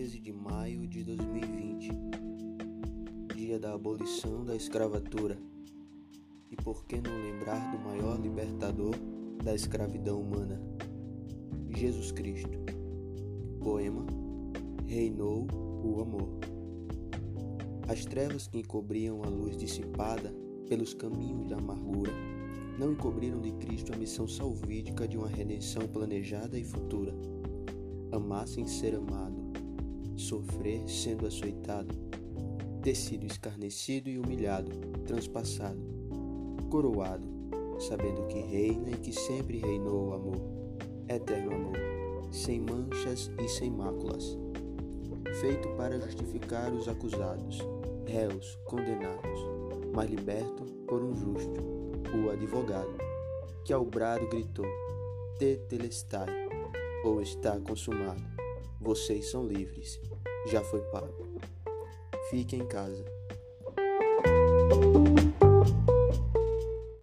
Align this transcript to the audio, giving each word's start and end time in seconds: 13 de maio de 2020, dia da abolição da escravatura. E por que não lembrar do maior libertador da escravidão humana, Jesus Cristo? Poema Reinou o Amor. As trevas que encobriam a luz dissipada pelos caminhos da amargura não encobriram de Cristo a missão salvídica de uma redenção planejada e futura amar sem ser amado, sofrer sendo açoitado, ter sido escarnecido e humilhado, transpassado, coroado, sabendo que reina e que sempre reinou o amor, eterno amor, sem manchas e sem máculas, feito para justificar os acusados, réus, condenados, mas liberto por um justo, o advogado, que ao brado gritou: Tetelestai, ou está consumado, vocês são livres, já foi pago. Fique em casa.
13 0.00 0.18
de 0.18 0.32
maio 0.32 0.88
de 0.88 1.04
2020, 1.04 1.90
dia 3.36 3.58
da 3.58 3.74
abolição 3.74 4.42
da 4.46 4.56
escravatura. 4.56 5.36
E 6.50 6.56
por 6.56 6.86
que 6.86 7.02
não 7.02 7.14
lembrar 7.20 7.70
do 7.70 7.78
maior 7.80 8.18
libertador 8.18 8.94
da 9.44 9.54
escravidão 9.54 10.22
humana, 10.22 10.58
Jesus 11.68 12.12
Cristo? 12.12 12.48
Poema 13.62 14.06
Reinou 14.86 15.46
o 15.84 16.00
Amor. 16.00 16.30
As 17.86 18.06
trevas 18.06 18.46
que 18.46 18.60
encobriam 18.60 19.22
a 19.22 19.28
luz 19.28 19.54
dissipada 19.54 20.34
pelos 20.66 20.94
caminhos 20.94 21.46
da 21.46 21.58
amargura 21.58 22.12
não 22.78 22.92
encobriram 22.92 23.38
de 23.38 23.52
Cristo 23.52 23.92
a 23.92 23.98
missão 23.98 24.26
salvídica 24.26 25.06
de 25.06 25.18
uma 25.18 25.28
redenção 25.28 25.86
planejada 25.86 26.58
e 26.58 26.64
futura 26.64 27.14
amar 28.12 28.46
sem 28.48 28.66
ser 28.66 28.94
amado, 28.94 29.39
sofrer 30.20 30.88
sendo 30.88 31.26
açoitado, 31.26 31.94
ter 32.82 32.94
sido 32.94 33.26
escarnecido 33.26 34.08
e 34.08 34.18
humilhado, 34.18 34.70
transpassado, 35.06 35.80
coroado, 36.70 37.28
sabendo 37.80 38.26
que 38.26 38.38
reina 38.38 38.90
e 38.90 38.96
que 38.96 39.12
sempre 39.12 39.58
reinou 39.58 40.08
o 40.08 40.14
amor, 40.14 40.40
eterno 41.08 41.54
amor, 41.54 41.76
sem 42.30 42.60
manchas 42.60 43.30
e 43.42 43.48
sem 43.48 43.70
máculas, 43.70 44.38
feito 45.40 45.68
para 45.70 45.98
justificar 45.98 46.72
os 46.72 46.86
acusados, 46.86 47.58
réus, 48.06 48.58
condenados, 48.64 49.40
mas 49.94 50.10
liberto 50.10 50.64
por 50.86 51.02
um 51.02 51.14
justo, 51.14 51.60
o 52.14 52.30
advogado, 52.30 52.92
que 53.64 53.72
ao 53.72 53.84
brado 53.84 54.28
gritou: 54.28 54.66
Tetelestai, 55.38 56.48
ou 57.04 57.20
está 57.20 57.58
consumado, 57.60 58.39
vocês 58.80 59.30
são 59.30 59.46
livres, 59.46 60.00
já 60.46 60.62
foi 60.62 60.80
pago. 60.90 61.28
Fique 62.30 62.56
em 62.56 62.66
casa. 62.66 63.04